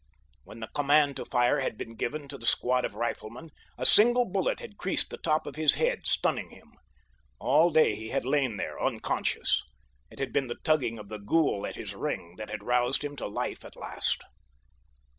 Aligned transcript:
When 0.45 0.61
the 0.61 0.71
command 0.73 1.15
to 1.17 1.25
fire 1.25 1.59
had 1.59 1.77
been 1.77 1.93
given 1.93 2.27
to 2.29 2.39
the 2.39 2.47
squad 2.47 2.85
of 2.85 2.95
riflemen, 2.95 3.51
a 3.77 3.85
single 3.85 4.25
bullet 4.25 4.59
had 4.59 4.75
creased 4.75 5.11
the 5.11 5.17
top 5.19 5.45
of 5.45 5.57
his 5.57 5.75
head, 5.75 6.07
stunning 6.07 6.49
him. 6.49 6.71
All 7.37 7.69
day 7.69 7.93
he 7.93 8.07
had 8.09 8.25
lain 8.25 8.57
there 8.57 8.83
unconscious. 8.83 9.63
It 10.09 10.17
had 10.17 10.33
been 10.33 10.47
the 10.47 10.57
tugging 10.63 10.97
of 10.97 11.09
the 11.09 11.19
ghoul 11.19 11.67
at 11.67 11.75
his 11.75 11.93
ring 11.93 12.33
that 12.39 12.49
had 12.49 12.63
roused 12.63 13.03
him 13.03 13.15
to 13.17 13.27
life 13.27 13.63
at 13.63 13.75
last. 13.77 14.23